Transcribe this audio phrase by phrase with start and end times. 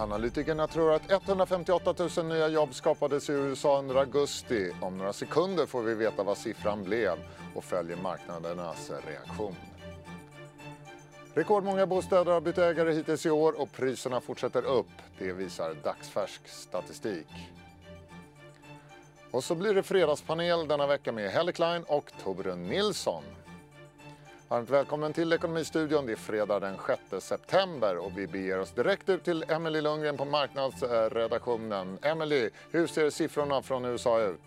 [0.00, 4.72] Analytikerna tror att 158 000 nya jobb skapades i USA under augusti.
[4.80, 7.18] Om några sekunder får vi veta vad siffran blev
[7.54, 9.54] och följer marknadernas reaktion.
[11.34, 14.90] Rekordmånga bostäder har bytt ägare hittills i år och priserna fortsätter upp.
[15.18, 17.28] Det visar dagsfärsk statistik.
[19.30, 23.22] Och så blir det fredagspanel denna vecka med Helle Klein och Torbjörn Nilsson.
[24.50, 26.06] Varmt välkommen till Ekonomistudion.
[26.06, 26.76] Det är fredag den
[27.10, 31.98] 6 september och vi beger oss direkt ut till Emelie Lundgren på marknadsredaktionen.
[32.02, 34.40] Emelie, hur ser siffrorna från USA ut?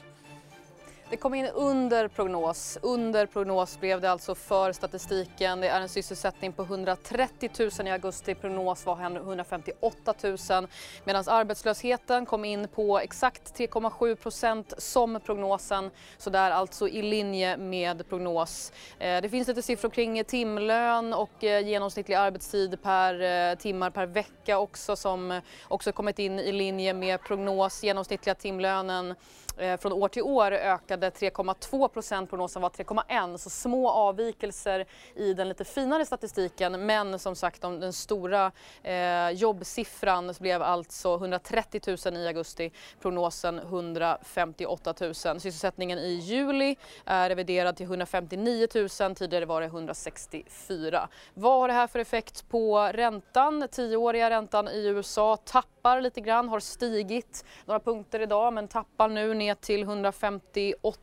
[1.10, 2.78] Det kom in under prognos.
[2.82, 5.62] Under prognos blev det alltså för statistiken.
[5.62, 7.50] Det är en sysselsättning på 130
[7.80, 8.36] 000 i augusti.
[8.36, 10.68] Prognos var 158 000
[11.04, 15.92] medan arbetslösheten kom in på exakt 3,7 procent som prognosen.
[16.18, 18.72] Så där alltså i linje med prognos.
[19.00, 24.06] Eh, det finns lite siffror kring timlön och eh, genomsnittlig arbetstid per eh, timmar per
[24.06, 27.84] vecka också som också kommit in i linje med prognos.
[27.84, 29.16] Genomsnittliga timlönen
[29.58, 35.34] Eh, från år till år ökade 3,2 procent, prognosen var 3,1 så små avvikelser i
[35.34, 38.52] den lite finare statistiken men som sagt den stora
[38.84, 45.16] eh, jobbsiffran blev alltså 130 000 i augusti, prognosen 158 000.
[45.16, 48.68] Sysselsättningen i juli är reviderad till 159
[49.00, 51.08] 000, tidigare var det 164.
[51.34, 53.68] Vad har det här för effekt på räntan?
[53.72, 59.34] Tioåriga räntan i USA tappar lite grann, har stigit några punkter idag men tappar nu
[59.44, 61.00] ner till 158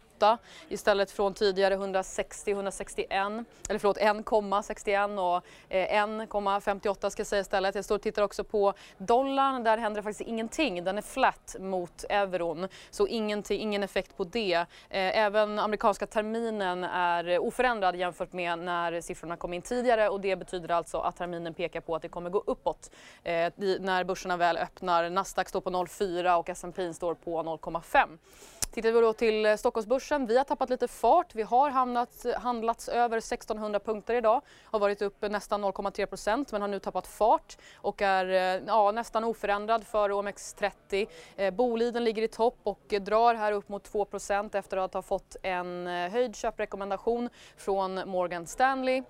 [0.68, 3.10] istället från tidigare 160, 161,
[3.68, 7.74] eller förlåt 1,61 och eh, 1,58 ska jag säga istället.
[7.74, 10.84] Jag står och tittar också på dollarn, där händer det faktiskt ingenting.
[10.84, 14.54] Den är flat mot euron, så ingenting, ingen effekt på det.
[14.54, 14.66] Eh,
[15.18, 20.70] även amerikanska terminen är oförändrad jämfört med när siffrorna kom in tidigare och det betyder
[20.70, 22.90] alltså att terminen pekar på att det kommer gå uppåt
[23.22, 25.10] eh, när börserna väl öppnar.
[25.10, 28.18] Nasdaq står på 0,4 och S&P står på 0,5.
[28.72, 31.34] Tittar vi då till eh, Stockholmsbörsen, vi har tappat lite fart.
[31.34, 36.60] Vi har hamnat, eh, handlats över 1600 punkter idag, har varit upp nästan 0,3 men
[36.60, 41.06] har nu tappat fart och är eh, ja, nästan oförändrad för OMX30.
[41.36, 44.06] Eh, Boliden ligger i topp och drar här upp mot 2
[44.52, 49.02] efter att ha fått en höjd köprekommendation från Morgan Stanley.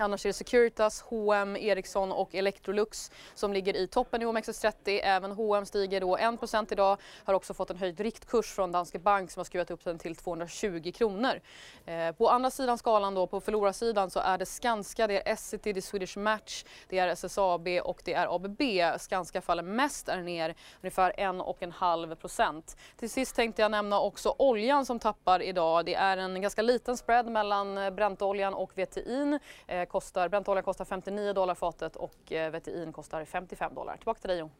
[0.00, 5.00] Annars är det Securitas, H&M, Ericsson och Electrolux som ligger i toppen i OMXS30.
[5.02, 9.30] Även H&M stiger då 1 idag, har också fått en höjd riktkurs från Danske Bank
[9.30, 11.40] som har skruvat upp den till 220 kronor.
[11.86, 15.72] Eh, på andra sidan skalan då, på förlorarsidan, så är det Skanska, det är Essity,
[15.72, 18.62] det är Swedish Match, det är SSAB och det är ABB.
[18.98, 22.76] Skanska faller mest, är ner ungefär 1,5 procent.
[22.96, 25.86] Till sist tänkte jag nämna också oljan som tappar idag.
[25.86, 29.38] Det är en ganska liten spread mellan eh, Brentoljan och VTI'n.
[29.66, 33.96] Eh, kostar, Brentolja kostar 59 dollar fatet och eh, VTI kostar 55 dollar.
[33.96, 34.50] Tillbaka till dig Jon.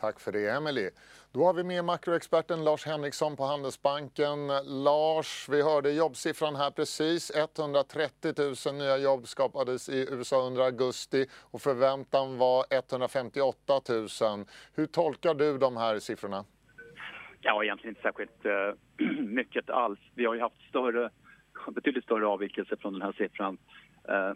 [0.00, 0.90] Tack för det Emily.
[1.32, 4.46] Då har vi med makroexperten Lars Henriksson på Handelsbanken.
[4.64, 7.30] Lars, vi hörde jobbsiffran här precis.
[7.36, 8.32] 130
[8.66, 14.06] 000 nya jobb skapades i USA under augusti och förväntan var 158 000.
[14.74, 16.44] Hur tolkar du de här siffrorna?
[17.40, 20.00] Ja, egentligen inte särskilt uh, mycket alls.
[20.14, 21.10] Vi har ju haft större,
[21.70, 23.58] betydligt större avvikelser från den här siffran
[24.08, 24.32] eh,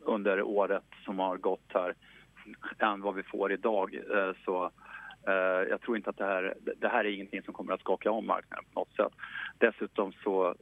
[0.00, 1.94] under året som har gått här
[2.78, 3.94] än vad vi får idag.
[3.94, 4.70] Eh, så
[5.26, 8.10] eh, jag tror inte att det här, det här är ingenting som kommer att skaka
[8.10, 9.12] om marknaden på något sätt.
[9.58, 10.54] Dessutom så,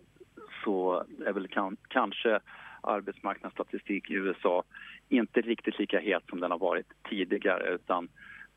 [0.65, 2.41] så är väl kan, kanske
[2.81, 4.63] arbetsmarknadsstatistik i USA
[5.09, 8.09] inte riktigt lika het som den har varit tidigare utan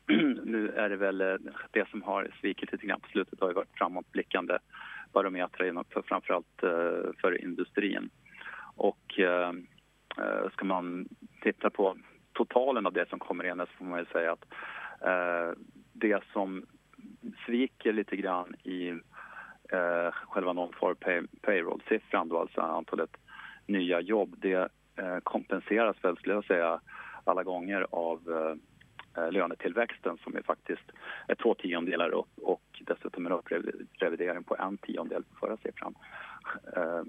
[0.44, 1.36] nu är det väl eh,
[1.70, 4.58] det som har svikit lite grann på slutet har ju varit framåtblickande
[5.12, 8.10] barometrar för framförallt eh, för industrin.
[8.76, 9.52] Och eh,
[10.18, 11.08] Eh, ska man
[11.42, 11.96] titta på
[12.32, 14.44] totalen av det som kommer in så får man ju säga att
[15.00, 15.58] eh,
[15.92, 16.66] det som
[17.46, 18.88] sviker lite grann i
[19.68, 23.16] eh, själva non-for pay, payroll-siffran, då, alltså antalet
[23.66, 26.80] nya jobb, det eh, kompenseras väl, skulle jag säga,
[27.24, 28.20] alla gånger av
[29.16, 30.90] eh, lönetillväxten som är faktiskt
[31.28, 35.94] är två tiondelar upp och dessutom en upprevidering på en tiondel på förra siffran.
[36.76, 37.02] Eh,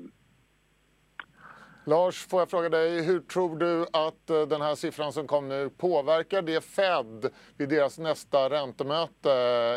[1.88, 5.50] Lars, får jag fråga dig, hur tror du att eh, den här siffran som kom
[5.50, 9.32] nu påverkar det Fed vid deras nästa räntemöte?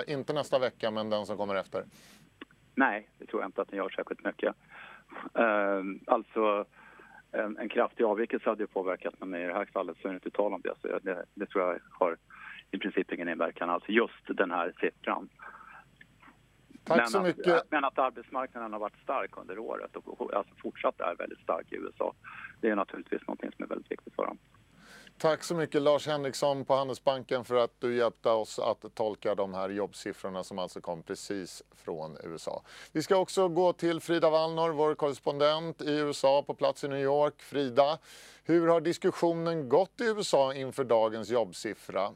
[0.06, 1.84] Eh, inte nästa vecka, men den som kommer efter.
[2.74, 4.54] Nej, det tror jag inte att den gör särskilt mycket.
[5.34, 6.64] Eh, alltså,
[7.32, 10.16] en, en kraftig avvikelse hade ju påverkat, men i det här fallet så är det
[10.16, 10.74] inte tal om det.
[10.82, 12.16] Så det, det tror jag har
[12.70, 13.84] i princip ingen inverkan alls.
[13.88, 15.28] Just den här siffran.
[16.88, 17.54] Tack men så mycket.
[17.54, 21.72] Att, men att arbetsmarknaden har varit stark under året och alltså fortsatt är väldigt stark
[21.72, 22.14] i USA.
[22.60, 24.38] Det är naturligtvis något som är väldigt viktigt för dem.
[25.18, 29.54] Tack så mycket Lars Henriksson på Handelsbanken för att du hjälpte oss att tolka de
[29.54, 32.62] här jobbsiffrorna som alltså kom precis från USA.
[32.92, 36.98] Vi ska också gå till Frida Wallnor, vår korrespondent i USA på plats i New
[36.98, 37.42] York.
[37.42, 37.98] Frida,
[38.44, 42.12] hur har diskussionen gått i USA inför dagens jobbsiffra?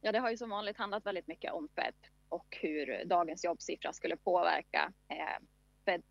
[0.00, 1.94] Ja, det har ju som vanligt handlat väldigt mycket om Fed
[2.30, 5.40] och hur dagens jobbsiffra skulle påverka eh,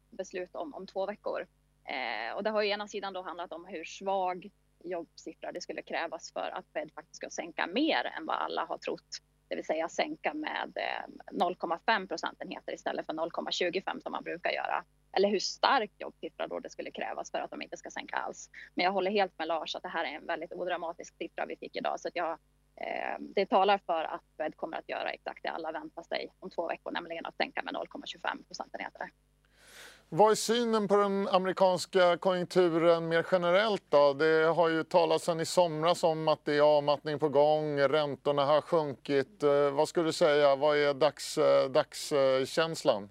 [0.09, 1.47] beslut om, om två veckor.
[1.83, 4.49] Eh, och det har ju ena sidan då handlat om hur svag
[4.83, 8.77] jobbsiffra det skulle krävas för att Fed faktiskt ska sänka mer än vad alla har
[8.77, 9.17] trott.
[9.47, 14.83] Det vill säga sänka med eh, 0,5 procentenheter istället för 0,25 som man brukar göra.
[15.11, 18.49] Eller hur stark jobbsiffra då det skulle krävas för att de inte ska sänka alls.
[18.75, 21.55] Men jag håller helt med Lars att det här är en väldigt odramatisk siffra vi
[21.55, 21.99] fick idag.
[21.99, 22.37] Så att jag,
[23.19, 26.67] det talar för att Fed kommer att göra exakt det alla väntar sig om två
[26.67, 29.09] veckor, nämligen att sänka med 0,25 procentenheter.
[30.11, 34.13] Vad är synen på den amerikanska konjunkturen mer generellt då?
[34.13, 38.45] Det har ju talats sedan i somras om att det är avmattning på gång, räntorna
[38.45, 39.43] har sjunkit.
[39.43, 43.09] Eh, vad skulle du säga, vad är dags, eh, dagskänslan?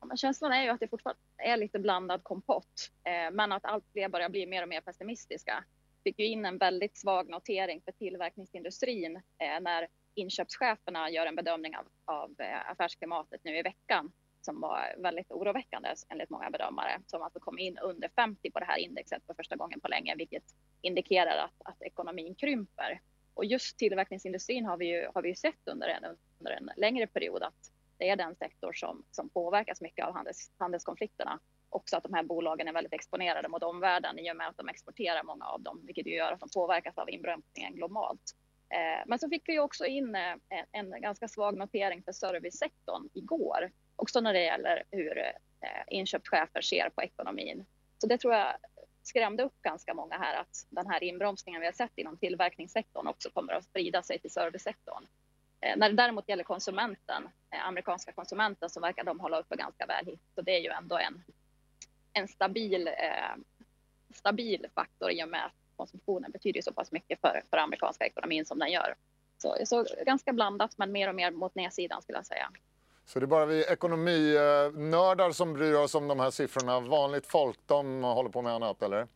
[0.00, 3.84] Ja, känslan är ju att det fortfarande är lite blandad kompott, eh, men att allt
[3.92, 5.64] fler börjar bli mer och mer pessimistiska.
[6.04, 11.76] Fick ju in en väldigt svag notering för tillverkningsindustrin eh, när inköpscheferna gör en bedömning
[11.76, 17.22] av, av eh, affärsklimatet nu i veckan som var väldigt oroväckande enligt många bedömare som
[17.22, 20.44] alltså kom in under 50 på det här indexet för första gången på länge, vilket
[20.80, 23.00] indikerar att, att ekonomin krymper.
[23.34, 26.04] Och just tillverkningsindustrin har vi ju, har vi ju sett under en,
[26.38, 30.50] under en längre period att det är den sektor som, som påverkas mycket av handels,
[30.58, 31.40] handelskonflikterna.
[31.72, 34.68] Också att de här bolagen är väldigt exponerade mot omvärlden i och med att de
[34.68, 38.36] exporterar många av dem, vilket ju gör att de påverkas av inbromsningen globalt.
[38.72, 40.34] Eh, men så fick vi också in eh,
[40.72, 46.90] en, ganska svag notering för servicesektorn igår också när det gäller hur eh, inköpschefer ser
[46.90, 47.64] på ekonomin.
[47.98, 48.54] Så det tror jag
[49.02, 53.30] skrämde upp ganska många här att den här inbromsningen vi har sett inom tillverkningssektorn också
[53.30, 55.06] kommer att sprida sig till servicesektorn.
[55.76, 60.20] När det däremot gäller konsumenten, amerikanska konsumenten, så verkar de hålla uppe ganska väl hit.
[60.34, 61.22] Så det är ju ändå en,
[62.12, 62.94] en stabil, eh,
[64.14, 68.46] stabil faktor i och med att konsumtionen betyder så pass mycket för, för amerikanska ekonomin
[68.46, 68.94] som den gör.
[69.38, 72.50] Så, så ganska blandat, men mer och mer mot nedsidan skulle jag säga.
[73.04, 76.80] Så det är bara vi ekonominördar som bryr oss om de här siffrorna.
[76.80, 79.08] Vanligt folk, de håller på med annat, eller?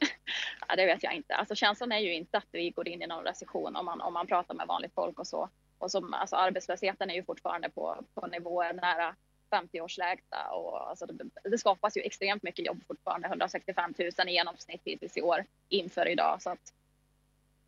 [0.68, 1.34] ja, det vet jag inte.
[1.34, 4.12] Alltså, känslan är ju inte att vi går in i någon recession om man, om
[4.12, 5.48] man pratar med vanligt folk och så.
[5.78, 9.16] Och som, alltså, arbetslösheten är ju fortfarande på, på nivåer nära
[9.50, 13.28] 50 års lägsta och alltså, det, det, skapas ju extremt mycket jobb fortfarande.
[13.28, 16.42] 165 000 i genomsnitt hittills i år inför idag.
[16.42, 16.72] Så att,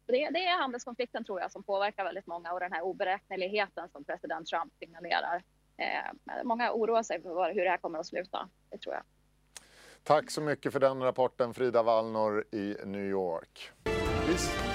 [0.06, 4.04] det, det, är handelskonflikten tror jag som påverkar väldigt många och den här oberäkneligheten som
[4.04, 5.42] president Trump signalerar.
[5.76, 9.02] Eh, många oroar sig för hur det här kommer att sluta, det tror jag.
[10.02, 13.70] Tack så mycket för den rapporten Frida Wallnor i New York.
[14.28, 14.69] Visst.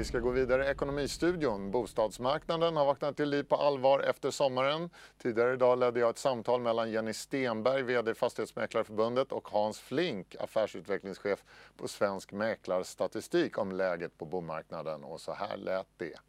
[0.00, 0.66] Vi ska gå vidare.
[0.66, 1.70] i Ekonomistudion.
[1.70, 4.90] Bostadsmarknaden har vaknat till liv på allvar efter sommaren.
[5.18, 11.44] Tidigare idag ledde jag ett samtal mellan Jenny Stenberg, VD Fastighetsmäklarförbundet och Hans Flink, affärsutvecklingschef
[11.76, 15.04] på Svensk Mäklarstatistik om läget på bomarknaden.
[15.04, 16.20] Och så här lät det.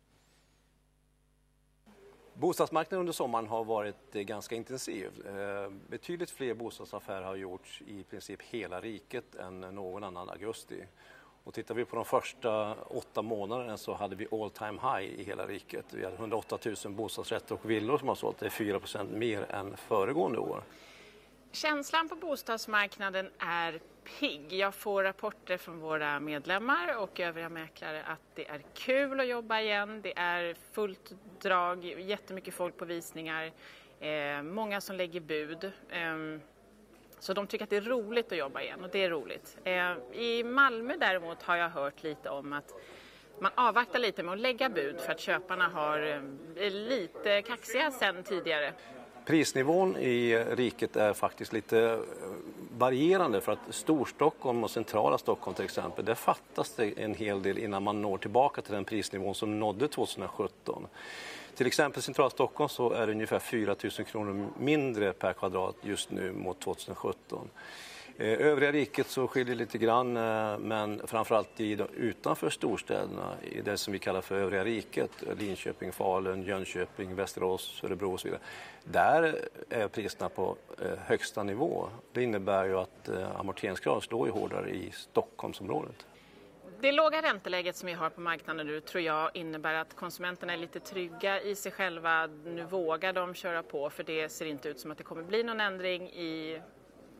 [2.33, 5.27] Bostadsmarknaden under sommaren har varit eh, ganska intensiv.
[5.27, 10.83] Eh, betydligt fler bostadsaffärer har gjorts i princip hela riket än någon annan augusti.
[11.43, 15.23] Och tittar vi på de första åtta månaderna så hade vi all time high i
[15.23, 15.85] hela riket.
[15.89, 18.37] Vi hade 108 000 bostadsrätter och villor som har sålt.
[18.37, 20.63] Det är 4 mer än föregående år.
[21.51, 23.79] Känslan på bostadsmarknaden är
[24.19, 24.53] pigg.
[24.53, 29.59] Jag får rapporter från våra medlemmar och övriga mäklare att det är kul att jobba
[29.59, 30.01] igen.
[30.01, 33.51] Det är fullt drag, jättemycket folk på visningar,
[33.99, 35.71] eh, många som lägger bud.
[35.89, 36.39] Eh,
[37.21, 39.57] så de tycker att det är roligt att jobba igen och det är roligt.
[39.63, 42.73] Eh, I Malmö däremot har jag hört lite om att
[43.39, 45.97] man avvaktar lite med att lägga bud för att köparna har,
[46.55, 48.73] är lite kaxiga sen tidigare.
[49.25, 51.99] Prisnivån i riket är faktiskt lite eh,
[52.77, 57.57] varierande för att Storstockholm och centrala Stockholm till exempel, där fattas det en hel del
[57.57, 60.87] innan man når tillbaka till den prisnivån som nådde 2017.
[61.55, 65.75] Till exempel i centrala Stockholm så är det ungefär 4 000 kronor mindre per kvadrat
[65.81, 67.49] just nu mot 2017.
[68.17, 73.77] Eh, övriga riket så skiljer lite grann, eh, men framförallt i, utanför storstäderna, i det
[73.77, 78.41] som vi kallar för övriga riket, Linköping, Falun, Jönköping, Västerås, Örebro och så vidare.
[78.83, 79.39] Där
[79.69, 81.89] är priserna på eh, högsta nivå.
[82.13, 86.05] Det innebär ju att amorteringskrav slår ju hårdare i Stockholmsområdet.
[86.81, 90.57] Det låga ränteläget som vi har på marknaden nu tror jag innebär att konsumenterna är
[90.57, 92.27] lite trygga i sig själva.
[92.27, 95.43] Nu vågar de köra på för det ser inte ut som att det kommer bli
[95.43, 96.61] någon ändring i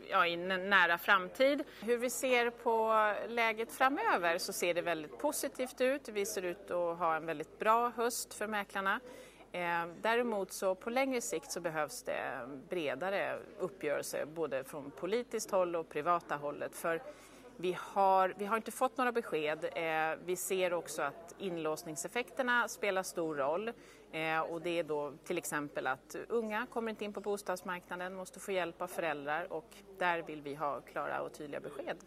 [0.10, 1.64] ja, i en nära framtid.
[1.82, 2.94] Hur vi ser på
[3.28, 6.10] läget framöver så ser det väldigt positivt ut.
[6.10, 9.00] Vi ser ut att ha en väldigt bra höst för mäklarna.
[9.52, 15.76] Eh, däremot så på längre sikt så behövs det bredare uppgörelser både från politiskt håll
[15.76, 16.76] och privata hållet.
[16.76, 17.02] För
[17.62, 19.66] vi har, vi har inte fått några besked.
[19.76, 23.72] Eh, vi ser också att inlåsningseffekterna spelar stor roll.
[24.12, 28.40] Eh, och det är då till exempel att unga kommer inte in på bostadsmarknaden, måste
[28.40, 31.98] få hjälp av föräldrar och där vill vi ha klara och tydliga besked.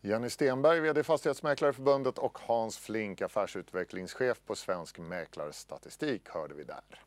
[0.00, 7.02] Jenny Stenberg, VD Fastighetsmäklareförbundet och Hans Flink, affärsutvecklingschef på Svensk Mäklarstatistik, hörde vi där.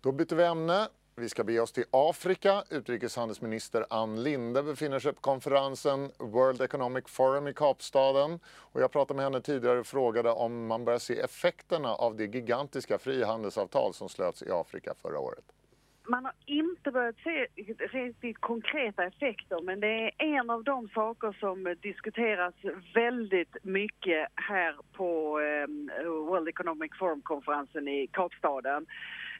[0.00, 0.88] Då byter vi ämne.
[1.16, 2.62] Vi ska bege oss till Afrika.
[2.70, 8.40] Utrikeshandelsminister Ann Linde befinner sig på konferensen World Economic Forum i Kapstaden.
[8.72, 12.24] Och jag pratade med henne tidigare och frågade om man börjar se effekterna av det
[12.24, 15.44] gigantiska frihandelsavtal som slöts i Afrika förra året.
[16.08, 17.46] Man har inte börjat se
[17.78, 22.54] riktigt konkreta effekter men det är en av de saker som diskuteras
[22.94, 28.86] väldigt mycket här på eh, World Economic Forum-konferensen i Kapstaden.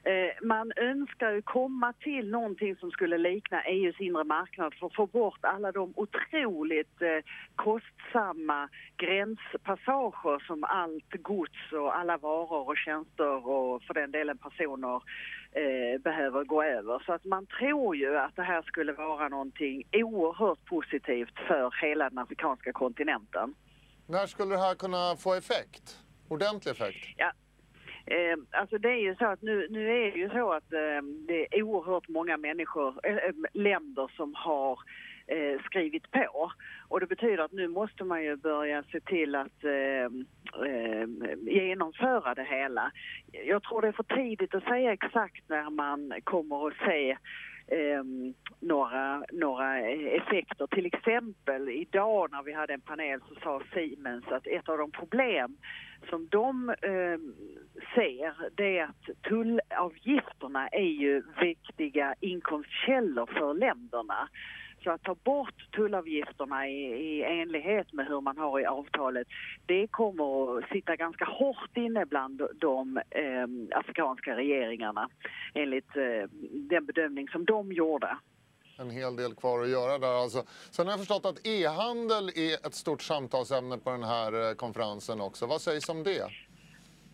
[0.05, 4.95] Eh, man önskar ju komma till någonting som skulle likna EUs inre marknad för att
[4.95, 12.77] få bort alla de otroligt eh, kostsamma gränspassager som allt gods och alla varor och
[12.77, 14.95] tjänster och för den delen personer
[15.51, 17.03] eh, behöver gå över.
[17.05, 22.09] Så att man tror ju att det här skulle vara någonting oerhört positivt för hela
[22.09, 23.53] den afrikanska kontinenten.
[24.07, 25.99] När skulle det här kunna få effekt?
[26.27, 27.05] Ordentlig effekt?
[27.17, 27.31] Ja,
[28.07, 31.01] Eh, alltså det är ju så att nu, nu är det ju så att eh,
[31.27, 34.79] det är oerhört många människor, äh, länder som har
[35.27, 36.51] eh, skrivit på.
[36.87, 40.05] Och det betyder att nu måste man ju börja se till att eh,
[40.69, 41.07] eh,
[41.41, 42.91] genomföra det hela.
[43.31, 47.17] Jag tror det är för tidigt att säga exakt när man kommer att se
[47.67, 48.03] eh,
[48.59, 50.67] några, några effekter.
[50.67, 54.91] Till exempel idag när vi hade en panel så sa Siemens att ett av de
[54.91, 55.57] problem
[56.09, 57.19] som de eh,
[57.95, 64.29] ser det är att tullavgifterna är ju viktiga inkomstkällor för länderna.
[64.85, 69.27] Så att ta bort tullavgifterna i, i enlighet med hur man har i avtalet,
[69.65, 75.09] det kommer att sitta ganska hårt inne bland de eh, afrikanska regeringarna
[75.53, 78.17] enligt eh, den bedömning som de gjorde
[78.77, 80.21] en hel del kvar att göra där.
[80.23, 80.43] Alltså.
[80.71, 85.21] Sen har jag förstått att e-handel är ett stort samtalsämne på den här eh, konferensen
[85.21, 85.45] också.
[85.45, 86.29] Vad sägs om det?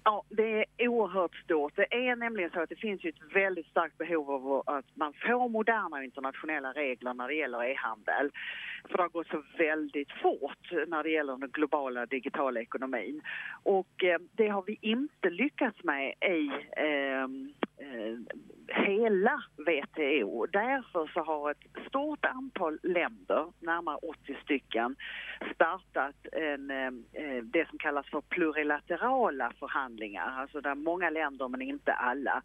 [0.04, 1.74] Ja, det är oerhört stort.
[1.76, 5.50] Det är nämligen så att det finns ett väldigt starkt behov av att man får
[5.50, 8.32] moderna internationella regler när det gäller e-handel.
[8.90, 13.22] För det har gått så väldigt fort när det gäller den globala digitala ekonomin.
[13.64, 17.28] Och eh, det har vi inte lyckats med i eh, eh,
[17.82, 18.18] Eh,
[18.68, 20.46] hela WTO.
[20.46, 24.96] Därför så har ett stort antal länder, närmare 80 stycken,
[25.56, 31.62] startat en, eh, eh, det som kallas för plurilaterala förhandlingar, alltså där många länder men
[31.62, 32.42] inte alla.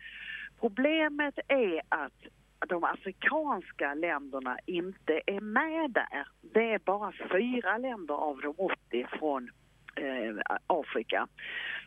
[0.60, 2.26] Problemet är att
[2.68, 6.28] de afrikanska länderna inte är med där.
[6.40, 9.50] Det är bara fyra länder av de 80 från
[9.96, 11.28] eh, Afrika.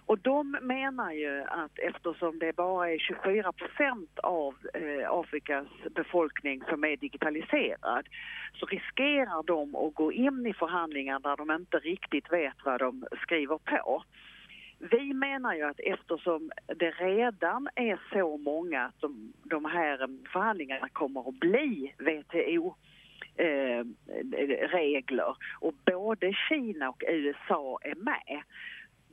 [0.06, 6.64] Och de menar ju att eftersom det bara är 24 procent av eh, Afrikas befolkning
[6.70, 8.08] som är digitaliserad
[8.54, 13.06] så riskerar de att gå in i förhandlingar där de inte riktigt vet vad de
[13.22, 14.04] skriver på.
[14.80, 19.04] Vi menar ju att eftersom det redan är så många att
[19.44, 19.98] de här
[20.34, 22.76] förhandlingarna kommer att bli WTO
[23.40, 23.86] eh,
[24.68, 28.44] regler och både Kina och USA är med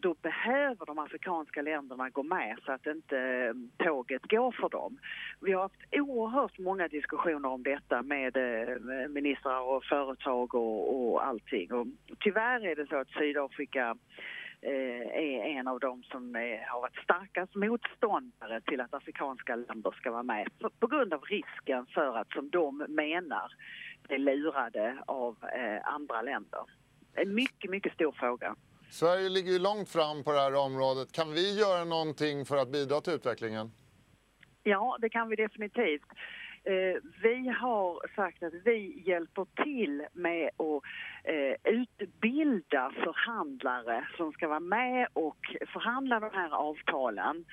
[0.01, 4.99] då behöver de afrikanska länderna gå med så att inte eh, tåget går för dem.
[5.41, 11.27] Vi har haft oerhört många diskussioner om detta med eh, ministrar och företag och, och
[11.27, 11.73] allting.
[11.73, 11.87] Och
[12.21, 13.97] tyvärr är det så att Sydafrika
[14.61, 16.35] eh, är en av dem som
[16.69, 20.49] har varit starkast motståndare till att afrikanska länder ska vara med
[20.81, 23.53] på grund av risken för att, som de menar,
[24.09, 25.37] bli lurade av
[25.85, 26.61] andra länder.
[27.15, 28.57] En mycket, mycket stor fråga.
[28.91, 31.13] Sverige ligger ju långt fram på det här området.
[31.13, 33.73] Kan vi göra någonting för att bidra till utvecklingen?
[34.63, 36.11] Ja, det kan vi definitivt.
[36.65, 40.83] Eh, vi har sagt att vi hjälper till med att
[41.25, 47.45] eh, utbilda förhandlare som ska vara med och förhandla de här avtalen.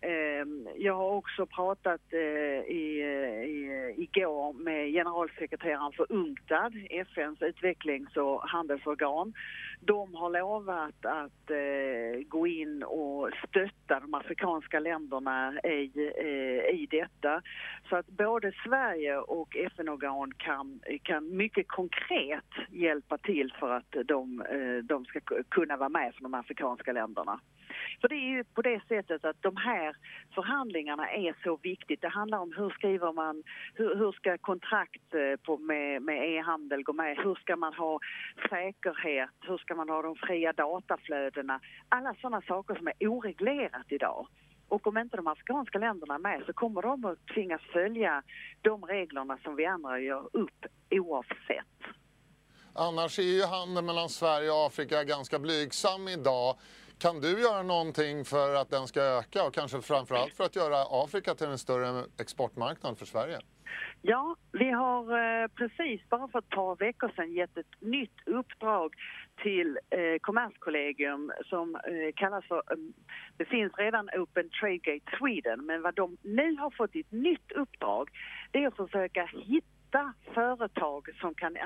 [0.00, 6.72] Ehm, jag har också pratat eh, i, eh, i, eh, igår med generalsekreteraren för UNCTAD,
[6.90, 9.32] FNs utvecklings och handelsorgan.
[9.80, 16.86] De har lovat att eh, gå in och stötta de afrikanska länderna i, eh, i
[16.90, 17.42] detta.
[17.88, 24.40] Så att både Sverige och FN-organ kan, kan mycket konkret hjälpa till för att de,
[24.40, 27.40] eh, de ska kunna vara med för de afrikanska länderna.
[28.00, 29.96] För det är ju på det sättet att de här
[30.34, 32.00] förhandlingarna är så viktigt.
[32.00, 33.42] Det handlar om hur skriver man,
[33.74, 37.16] hur, hur ska kontrakt eh, på, med, med e-handel gå med?
[37.18, 37.98] Hur ska man ha
[38.50, 39.30] säkerhet?
[39.40, 41.60] Hur ska man ha de fria dataflödena?
[41.88, 44.26] Alla sådana saker som är oreglerat idag.
[44.68, 48.22] Och om inte de afrikanska länderna är med så kommer de att tvingas följa
[48.62, 51.78] de reglerna som vi andra gör upp oavsett.
[52.74, 56.56] Annars är ju handeln mellan Sverige och Afrika ganska blygsam idag.
[56.98, 61.04] Kan du göra någonting för att den ska öka och kanske framförallt för att göra
[61.04, 63.38] Afrika till en större exportmarknad för Sverige?
[64.02, 68.94] Ja, vi har eh, precis bara för ett par veckor sedan gett ett nytt uppdrag
[69.42, 72.76] till eh, Kommerskollegium som eh, kallas för, eh,
[73.36, 77.52] det finns redan Open Trade Gate Sweden, men vad de nu har fått ett nytt
[77.52, 78.10] uppdrag
[78.50, 81.56] det är att försöka hitta hitta företag som kan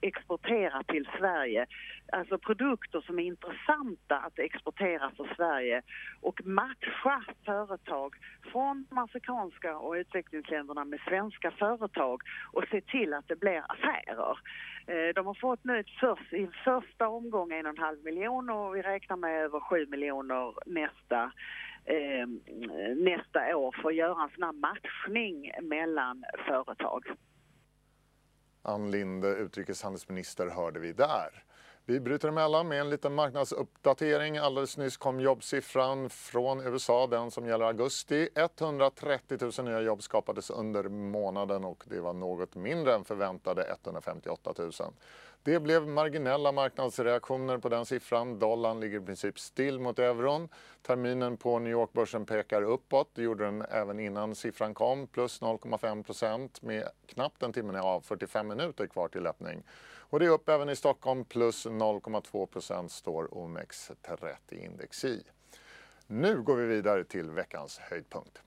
[0.00, 1.66] exportera till Sverige.
[2.12, 5.82] Alltså produkter som är intressanta att exportera för Sverige
[6.20, 8.14] och matcha företag
[8.52, 14.38] från de afrikanska och utvecklingsländerna med svenska företag och se till att det blir affärer.
[14.86, 18.50] Eh, de har fått nu ett först, i första omgång en och en halv miljon
[18.50, 21.32] och vi räknar med över sju miljoner nästa
[21.84, 22.26] eh,
[22.96, 27.04] nästa år för att göra en sån här matchning mellan företag.
[28.62, 31.49] Ann Linde, utrikeshandelsminister, hörde vi där.
[31.90, 34.36] Vi bryter emellan med en liten marknadsuppdatering.
[34.36, 38.28] Alldeles nyss kom jobbsiffran från USA, den som gäller augusti.
[38.34, 44.54] 130 000 nya jobb skapades under månaden och det var något mindre än förväntade 158
[44.58, 44.72] 000.
[45.42, 48.38] Det blev marginella marknadsreaktioner på den siffran.
[48.38, 50.48] Dollarn ligger i princip still mot euron.
[50.82, 53.10] Terminen på New York-börsen pekar uppåt.
[53.14, 58.00] Det gjorde den även innan siffran kom, plus 0,5 procent med knappt en timme av
[58.00, 59.62] 45 minuter kvar till öppning.
[60.10, 65.22] Och det är upp även i Stockholm, plus 0,2% står OMX30-index i.
[66.06, 68.42] Nu går vi vidare till veckans höjdpunkt.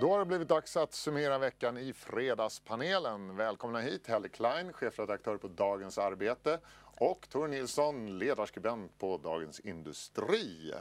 [0.00, 3.36] Då har det blivit dags att summera veckan i Fredagspanelen.
[3.36, 6.58] Välkomna hit Helle Klein, chefredaktör på Dagens Arbete
[6.96, 10.74] och Tor Nilsson, ledarskribent på Dagens Industri.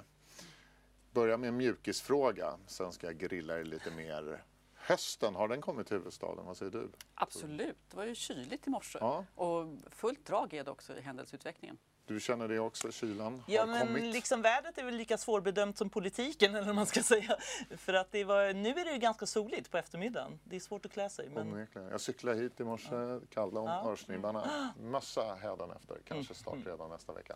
[1.12, 4.44] Börja med en mjukisfråga, sen ska jag grilla er lite mer.
[4.76, 6.46] Hösten, har den kommit till huvudstaden?
[6.46, 6.92] Vad säger du?
[7.16, 9.26] Absolut, det var ju kyligt i morse ja.
[9.36, 11.78] och fullt drag är det också i händelseutvecklingen.
[12.08, 14.14] Du känner det också, kylan ja, har men kommit?
[14.14, 17.38] Liksom vädret är väl lika svårbedömt som politiken eller man ska säga.
[17.78, 20.40] För att det var, nu är det ju ganska soligt på eftermiddagen.
[20.44, 21.30] Det är svårt att klä sig.
[21.30, 21.68] Men...
[21.92, 23.20] Jag cyklade hit i morse, ja.
[23.30, 23.92] kalla om ja.
[23.92, 24.74] örsnibbarna.
[24.80, 26.68] Mössa hädanefter, kanske start mm.
[26.68, 27.36] redan nästa vecka.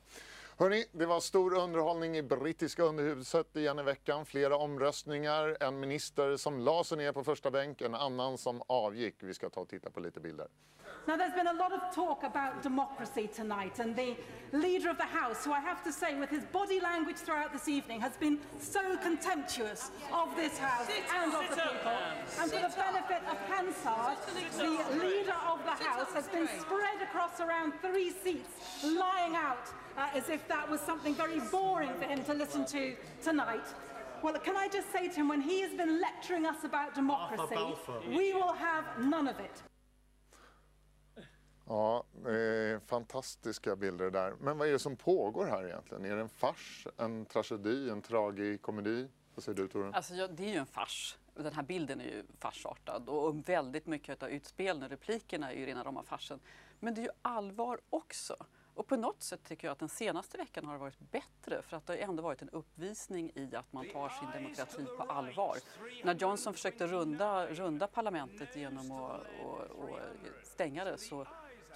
[0.58, 4.26] Hörni, det var stor underhållning i brittiska underhuset igen i veckan.
[4.26, 9.16] Flera omröstningar, en minister som la sig ner på första bänk, en annan som avgick.
[9.20, 10.48] Vi ska ta och titta på lite bilder.
[11.08, 14.18] Now, there's been a lot of talk about democracy tonight, and the
[14.62, 17.68] Leader of the House, who I have to say, with his body language throughout this
[17.68, 21.92] evening, has been so contemptuous of this House and of the people.
[22.40, 24.18] And for the benefit of Hansard,
[24.58, 28.50] the Leader of the House has been spread across around three seats,
[28.84, 29.68] lying out
[29.98, 33.66] uh, as if that was something very boring for him to listen to tonight.
[34.24, 37.56] Well, can I just say to him, when he has been lecturing us about democracy,
[38.10, 39.62] we will have none of it.
[41.68, 44.34] Ja, eh, fantastiska bilder där.
[44.40, 46.06] Men vad är det som pågår här egentligen?
[46.06, 49.08] Är det en fars, en tragedi, en tragikomedi?
[49.36, 49.94] Vad säger du Torun?
[49.94, 51.18] Alltså, ja, det är ju en fars.
[51.34, 55.66] Den här bilden är ju farsartad och väldigt mycket av utspelen och replikerna är ju
[55.66, 56.40] rena rama farsen.
[56.80, 58.36] Men det är ju allvar också.
[58.74, 61.88] Och på något sätt tycker jag att den senaste veckan har varit bättre för att
[61.88, 65.58] det har ändå varit en uppvisning i att man tar sin demokrati på allvar.
[66.04, 70.00] När Johnson försökte runda, runda parlamentet genom att och, och
[70.44, 71.28] stänga det så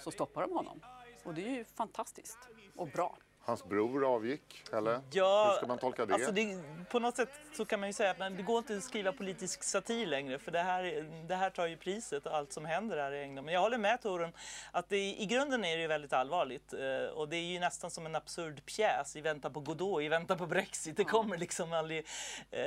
[0.02, 0.80] så stoppar de honom.
[1.24, 2.38] Och det är ju fantastiskt
[2.76, 3.16] och bra.
[3.44, 5.00] Hans bror avgick, eller?
[5.10, 6.14] Ja, Hur ska man tolka det?
[6.14, 6.58] Alltså det?
[6.90, 9.62] På något sätt så kan man ju säga att det går inte att skriva politisk
[9.62, 10.82] satir längre för det här,
[11.28, 13.44] det här tar ju priset och allt som händer här i England.
[13.44, 14.32] Men jag håller med Torun
[14.70, 17.90] att det, i grunden är det ju väldigt allvarligt eh, och det är ju nästan
[17.90, 20.96] som en absurd pjäs i väntan på Godot, i väntan på Brexit.
[20.96, 22.06] Det kommer liksom aldrig.
[22.50, 22.62] Eh,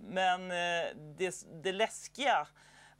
[0.00, 0.86] men eh,
[1.18, 2.46] det, det läskiga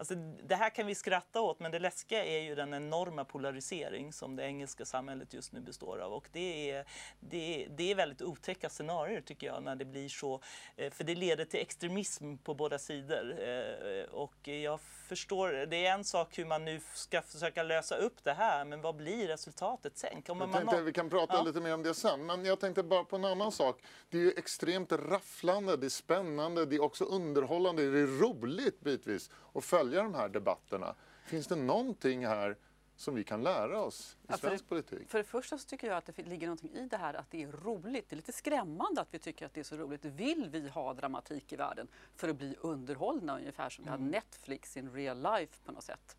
[0.03, 4.13] Alltså, det här kan vi skratta åt, men det läskiga är ju den enorma polarisering
[4.13, 6.13] som det engelska samhället just nu består av.
[6.13, 6.85] Och det är,
[7.21, 10.41] det, det är väldigt otäcka scenarier tycker jag, när det blir så.
[10.77, 13.35] Eh, för det leder till extremism på båda sidor.
[13.41, 18.25] Eh, och jag förstår, det är en sak hur man nu ska försöka lösa upp
[18.25, 20.23] det här, men vad blir resultatet sen?
[20.23, 20.85] Kommer jag tänkte, man...
[20.85, 21.43] Vi kan prata ja.
[21.43, 23.83] lite mer om det sen, men jag tänkte bara på en annan sak.
[24.11, 28.81] Det är ju extremt rafflande, det är spännande, det är också underhållande, det är roligt
[28.81, 30.95] bitvis att följa de här debatterna.
[31.25, 32.57] Finns det någonting här
[32.97, 35.11] som vi kan lära oss i ja, svensk för, politik?
[35.11, 37.43] För det första så tycker jag att det ligger någonting i det här att det
[37.43, 38.09] är roligt.
[38.09, 40.05] Det är lite skrämmande att vi tycker att det är så roligt.
[40.05, 43.99] Vill vi ha dramatik i världen för att bli underhållna ungefär som mm.
[43.99, 46.17] vi har Netflix in real life på något sätt?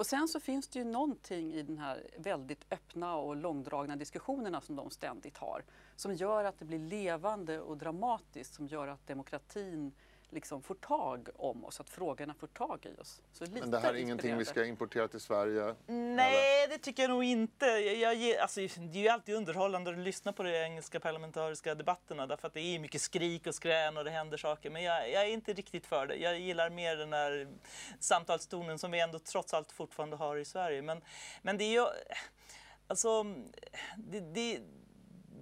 [0.00, 4.60] Och sen så finns det ju någonting i den här väldigt öppna och långdragna diskussionerna
[4.60, 5.64] som de ständigt har
[5.96, 9.92] som gör att det blir levande och dramatiskt, som gör att demokratin
[10.32, 13.22] liksom får tag om oss, att frågorna får tag i oss.
[13.32, 15.74] Så Men det här är ingenting vi ska importera till Sverige?
[15.86, 16.72] Nej, eller?
[16.72, 17.66] det tycker jag nog inte.
[17.66, 22.26] Jag, jag, alltså, det är ju alltid underhållande att lyssna på de engelska parlamentariska debatterna
[22.26, 24.70] därför att det är mycket skrik och skrän och det händer saker.
[24.70, 26.16] Men jag, jag är inte riktigt för det.
[26.16, 27.48] Jag gillar mer den här
[27.98, 30.82] samtalstonen som vi ändå trots allt fortfarande har i Sverige.
[30.82, 31.00] Men,
[31.42, 31.86] men det är ju...
[32.86, 33.24] Alltså,
[33.96, 34.60] det, det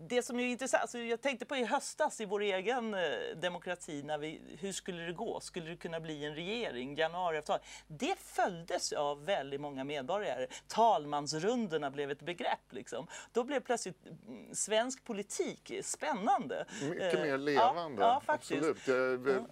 [0.08, 3.00] det som är intressant, alltså jag tänkte på i höstas i vår egen eh,
[3.36, 5.40] demokrati, när vi, hur skulle det gå?
[5.40, 6.96] Skulle det kunna bli en regering?
[6.96, 7.58] Januariavtal.
[7.86, 10.46] Det följdes av väldigt många medborgare.
[10.66, 12.58] Talmansrundorna blev ett begrepp.
[12.70, 13.06] Liksom.
[13.32, 16.66] Då blev plötsligt mm, svensk politik spännande.
[16.90, 18.88] Mycket eh, mer levande, ja, ja, absolut.
[18.88, 18.94] Eh,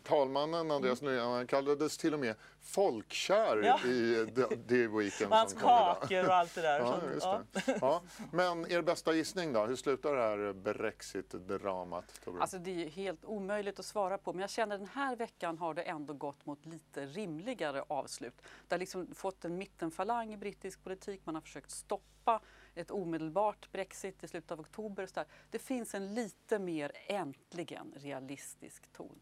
[0.03, 1.17] talmannen Andreas mm.
[1.17, 2.35] Norén kallades till och med
[2.67, 3.81] folkkär ja.
[3.87, 4.27] i
[4.69, 5.33] The Weekend.
[5.33, 6.81] Hans kakor och allt det där.
[6.87, 7.43] Ja, ja.
[7.53, 7.79] Det.
[7.81, 8.03] ja.
[8.33, 9.67] Men er bästa gissning då?
[9.67, 12.21] Hur slutar det här Brexit-dramat?
[12.41, 14.33] Alltså det är helt omöjligt att svara på.
[14.33, 18.43] Men jag känner att den här veckan har det ändå gått mot lite rimligare avslut.
[18.69, 21.21] Det har liksom fått en mittenfalang i brittisk politik.
[21.25, 22.41] Man har försökt stoppa
[22.75, 25.07] ett omedelbart Brexit i slutet av oktober.
[25.07, 29.21] Så Det finns en lite mer äntligen realistisk ton.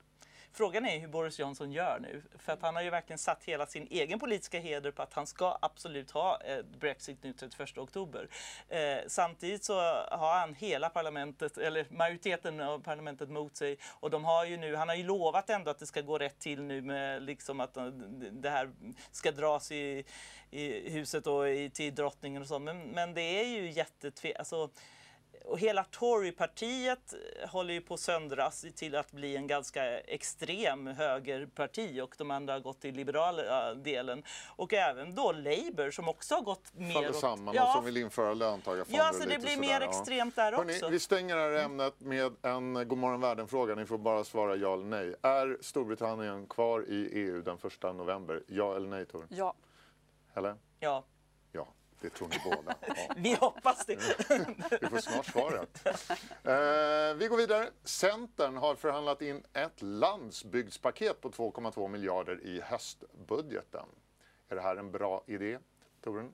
[0.57, 2.23] Frågan är hur Boris Johnson gör nu.
[2.39, 5.27] För att han har ju verkligen satt hela sin egen politiska heder på att han
[5.27, 8.29] ska absolut ha eh, Brexit nu 31 oktober.
[8.69, 9.75] Eh, samtidigt så
[10.11, 13.79] har han hela parlamentet, eller majoriteten av parlamentet mot sig.
[14.01, 16.39] Och de har ju nu, han har ju lovat ändå att det ska gå rätt
[16.39, 17.87] till nu med liksom att eh,
[18.33, 18.71] det här
[19.13, 20.05] ska dras i,
[20.51, 22.59] i huset och i, till drottningen och så.
[22.59, 24.35] Men, men det är ju jättetve...
[24.35, 24.71] Alltså,
[25.45, 27.15] och hela Torypartiet
[27.49, 32.53] håller ju på att söndras till att bli en ganska extrem högerparti och de andra
[32.53, 34.23] har gått till liberala delen.
[34.57, 37.67] Och även då Labour som också har gått mer Faller samman ja.
[37.67, 39.05] och som vill införa löntagarfonder.
[39.05, 39.89] Ja, så det blir mer ja.
[39.89, 40.89] extremt där Hörrni, också.
[40.89, 43.75] Vi stänger det här ämnet med en Godmorgon världen-fråga.
[43.75, 45.15] Ni får bara svara ja eller nej.
[45.23, 48.43] Är Storbritannien kvar i EU den 1 november?
[48.47, 49.27] Ja eller nej, Tor?
[49.31, 49.55] Ja.
[50.35, 50.57] Helle?
[50.81, 51.05] Ja.
[52.05, 52.75] Det tror ni båda.
[52.87, 53.15] Ja.
[53.17, 53.97] vi hoppas det.
[54.81, 55.87] vi får snart svaret.
[55.87, 57.71] Eh, vi går vidare.
[57.85, 63.87] Centern har förhandlat in ett landsbygdspaket på 2,2 miljarder i höstbudgeten.
[64.49, 65.59] Är det här en bra idé,
[66.01, 66.33] Torun?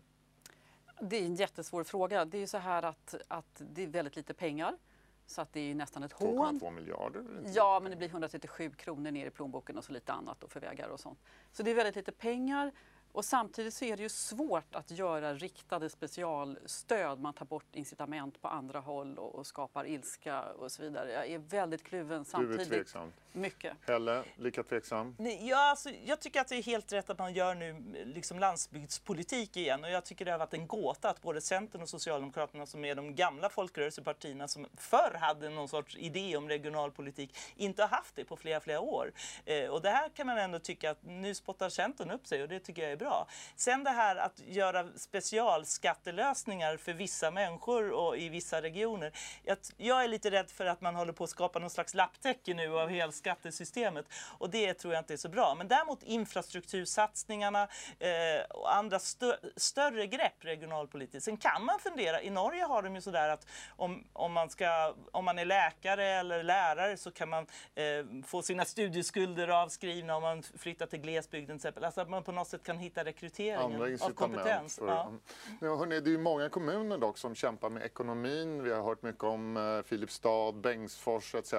[1.00, 2.24] Det är en jättesvår fråga.
[2.24, 4.78] Det är ju så här att, att det är väldigt lite pengar.
[5.26, 6.60] Så att det är nästan ett hån.
[6.60, 7.24] 2,2 miljarder?
[7.54, 10.60] Ja, men det blir 137 kronor ner i plånboken och så lite annat och för
[10.60, 11.18] vägar och sånt.
[11.52, 12.72] Så det är väldigt lite pengar.
[13.12, 17.20] Och samtidigt så är det ju svårt att göra riktade specialstöd.
[17.20, 21.12] Man tar bort incitament på andra håll och, och skapar ilska och så vidare.
[21.12, 22.56] Jag är väldigt kluven samtidigt.
[22.58, 23.12] Du är tveksam?
[23.32, 23.72] Mycket.
[23.86, 25.16] Helle, lika tveksam?
[25.18, 28.38] Nej, ja, alltså, jag tycker att det är helt rätt att man gör nu liksom
[28.38, 29.84] landsbygdspolitik igen.
[29.84, 32.94] Och jag tycker det har varit en gåta att både Centern och Socialdemokraterna som är
[32.94, 38.24] de gamla folkrörelsepartierna som förr hade någon sorts idé om regionalpolitik inte har haft det
[38.24, 39.12] på flera, flera år.
[39.44, 42.48] Eh, och det här kan man ändå tycka att nu spottar Centern upp sig och
[42.48, 43.26] det tycker jag är bra.
[43.56, 49.12] Sen det här att göra specialskattelösningar för vissa människor och i vissa regioner.
[49.42, 52.54] Jag, jag är lite rädd för att man håller på att skapa någon slags lapptäcke
[52.54, 54.06] nu av hela skattesystemet
[54.38, 55.54] och det tror jag inte är så bra.
[55.54, 57.62] Men däremot infrastruktursatsningarna
[57.98, 61.24] eh, och andra stö större grepp regionalpolitiskt.
[61.24, 64.94] Sen kan man fundera, i Norge har de ju sådär att om, om, man, ska,
[65.12, 70.22] om man är läkare eller lärare så kan man eh, få sina studieskulder avskrivna om
[70.22, 71.84] man flyttar till glesbygden till exempel.
[71.84, 74.76] Alltså att man på något sätt kan hitta rekryteringen av kompetens.
[74.76, 75.12] För, ja.
[75.60, 78.62] Ja, hörni, det är ju många kommuner dock som kämpar med ekonomin.
[78.62, 81.54] Vi har hört mycket om eh, Filipstad, Bengtsfors etc.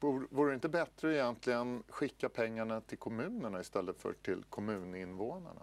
[0.00, 5.62] Vore det inte bättre egentligen skicka pengarna till kommunerna istället för till kommuninvånarna?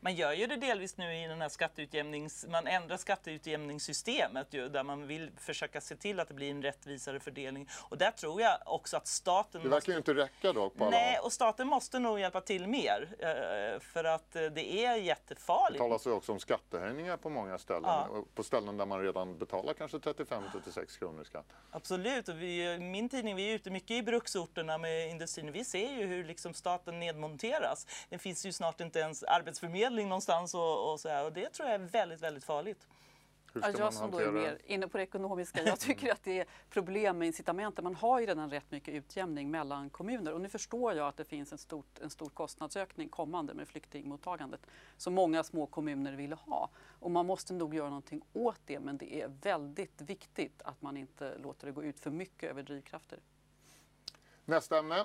[0.00, 2.46] Man gör ju det delvis nu i den här skatteutjämnings...
[2.48, 7.20] Man ändrar skatteutjämningssystemet ju, där man vill försöka se till att det blir en rättvisare
[7.20, 7.68] fördelning.
[7.88, 9.62] Och där tror jag också att staten...
[9.62, 9.90] Det verkar måste...
[9.90, 13.08] ju inte räcka då på alla Nej, och staten måste nog hjälpa till mer.
[13.18, 15.72] Eh, för att eh, det är jättefarligt.
[15.72, 17.84] Det talas ju också om skattehöjningar på många ställen.
[17.84, 18.24] Ja.
[18.34, 21.46] På ställen där man redan betalar kanske 35-36 kronor i skatt.
[21.70, 25.52] Absolut, och vi, min tidning, vi är ute mycket i bruksorterna med industrin.
[25.52, 27.86] Vi ser ju hur liksom staten nedmonteras.
[28.08, 31.24] Det finns ju snart inte ens arbetsförmedling någonstans och, och så här.
[31.24, 32.86] Och det tror jag är väldigt, väldigt farligt.
[33.50, 36.46] Ska jag som då är mer inne på det ekonomiska, jag tycker att det är
[36.70, 37.84] problem med incitamenten.
[37.84, 41.24] Man har ju redan rätt mycket utjämning mellan kommuner och nu förstår jag att det
[41.24, 44.60] finns en, stort, en stor kostnadsökning kommande med flyktingmottagandet
[44.96, 46.70] som många små kommuner ville ha.
[46.98, 50.96] Och man måste nog göra någonting åt det men det är väldigt viktigt att man
[50.96, 53.18] inte låter det gå ut för mycket över drivkrafter.
[54.44, 55.04] Nästa ämne.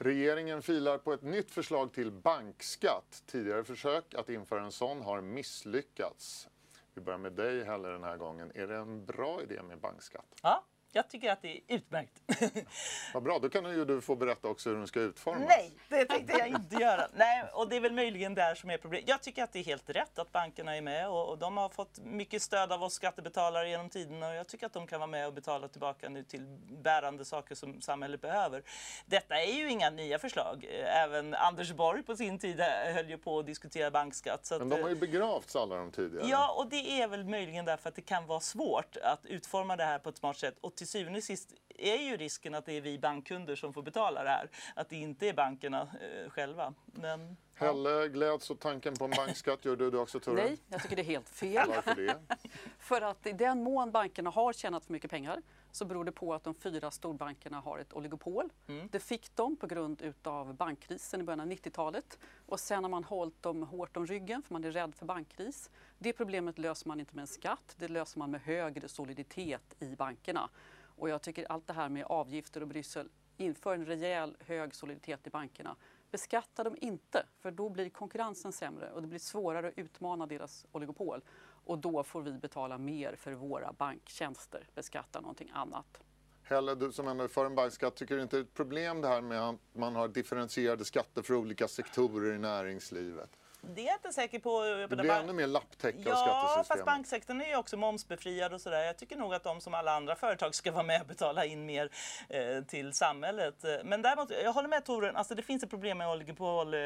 [0.00, 3.22] Regeringen filar på ett nytt förslag till bankskatt.
[3.26, 6.48] Tidigare försök att införa en sån har misslyckats.
[6.94, 8.52] Vi börjar med dig Helle den här gången.
[8.54, 10.34] Är det en bra idé med bankskatt?
[10.42, 12.22] Ja, jag tycker att det är utmärkt.
[13.14, 15.48] Vad bra, då kan ju du få berätta också hur den ska utformas.
[15.48, 17.08] Nej, det tänkte jag inte göra.
[17.16, 19.08] Nej, och det är väl möjligen där som är problemet.
[19.08, 21.68] Jag tycker att det är helt rätt att bankerna är med och, och, de har
[21.68, 25.10] fått mycket stöd av oss skattebetalare genom tiden och jag tycker att de kan vara
[25.10, 26.46] med och betala tillbaka nu till
[26.82, 28.62] bärande saker som samhället behöver.
[29.06, 30.66] Detta är ju inga nya förslag.
[30.84, 32.60] Även Anders Borg på sin tid
[32.94, 34.52] höll ju på att diskutera bankskatt.
[34.58, 36.26] Men de har ju begravts alla de tidigare.
[36.28, 39.84] Ja, och det är väl möjligen därför att det kan vara svårt att utforma det
[39.84, 40.54] här på ett smart sätt.
[40.60, 43.82] Och till syvende och sist är ju risken att det är vi bankkunder som får
[43.82, 44.50] betala det här.
[44.76, 46.74] Att det inte är bankerna eh, själva.
[46.86, 47.66] Men, ja.
[47.66, 49.64] Helle gläds åt tanken på en bankskatt.
[49.64, 50.34] Gör du det också Ture?
[50.34, 51.68] Nej, jag tycker det är helt fel.
[51.68, 52.16] Varför det?
[52.78, 56.34] för att i den mån bankerna har tjänat för mycket pengar så beror det på
[56.34, 58.52] att de fyra storbankerna har ett oligopol.
[58.66, 58.88] Mm.
[58.92, 62.18] Det fick de på grund utav bankkrisen i början av 90-talet.
[62.46, 65.70] Och sen har man hållit dem hårt om ryggen för man är rädd för bankkris.
[65.98, 69.96] Det problemet löser man inte med en skatt, det löser man med högre soliditet i
[69.96, 70.50] bankerna.
[70.98, 75.26] Och jag tycker allt det här med avgifter och Bryssel, inför en rejäl hög soliditet
[75.26, 75.76] i bankerna.
[76.10, 80.66] Beskatta dem inte, för då blir konkurrensen sämre och det blir svårare att utmana deras
[80.72, 81.22] oligopol.
[81.68, 86.00] Och då får vi betala mer för våra banktjänster, beskatta någonting annat.
[86.42, 89.00] Helle, du som ändå är för en bankskatt, tycker du inte det är ett problem
[89.00, 93.30] det här med att man har differentierade skatter för olika sektorer i näringslivet?
[93.74, 94.62] Det är jag inte säker på.
[94.90, 96.68] Det blir ännu mer lapptäcke ja, av skattesystemet.
[96.68, 98.84] Ja, fast banksektorn är ju också momsbefriad och sådär.
[98.84, 101.66] Jag tycker nog att de som alla andra företag ska vara med och betala in
[101.66, 101.90] mer
[102.28, 103.64] eh, till samhället.
[103.84, 106.80] Men däremot, jag håller med Toren, alltså det finns ett problem med oligopol eh,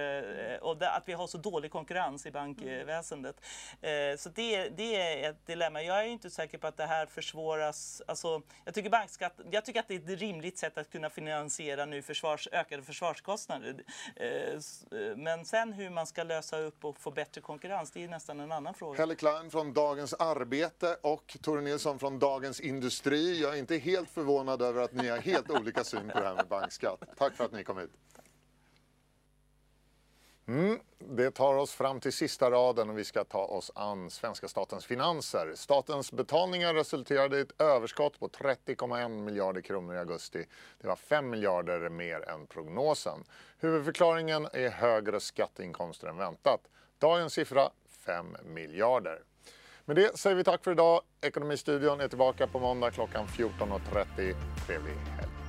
[0.60, 3.36] och det, att vi har så dålig konkurrens i bankväsendet.
[3.80, 5.82] Eh, så det, det är ett dilemma.
[5.82, 8.02] Jag är inte säker på att det här försvåras.
[8.06, 11.84] Alltså, jag, tycker bankskatt, jag tycker att det är ett rimligt sätt att kunna finansiera
[11.84, 13.84] nu försvars, ökade försvarskostnader.
[14.16, 18.08] Eh, eh, men sen hur man ska lösa upp och få bättre konkurrens, det är
[18.08, 18.98] nästan en annan fråga.
[18.98, 23.42] Helle Klein från Dagens Arbete och Tore Nilsson från Dagens Industri.
[23.42, 26.34] Jag är inte helt förvånad över att ni har helt olika syn på det här
[26.34, 27.02] med bankskatt.
[27.18, 27.90] Tack för att ni kom hit.
[30.46, 34.48] Mm, det tar oss fram till sista raden och vi ska ta oss an svenska
[34.48, 35.52] statens finanser.
[35.54, 40.46] Statens betalningar resulterade i ett överskott på 30,1 miljarder kronor i augusti.
[40.80, 43.24] Det var 5 miljarder mer än prognosen.
[43.58, 46.60] Huvudförklaringen är högre skatteinkomster än väntat.
[46.98, 47.70] Dagens siffra
[48.06, 49.22] 5 miljarder.
[49.84, 51.00] Med det säger vi tack för idag.
[51.20, 54.34] Ekonomistudion är tillbaka på måndag klockan 14.30.
[54.66, 55.41] Trevlig helg.